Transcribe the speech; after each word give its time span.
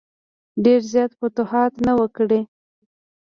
ډېر 0.63 0.81
زیات 0.91 1.11
فتوحات 1.19 1.73
نه 1.85 1.93
وه 1.97 2.07
کړي. 2.17 2.41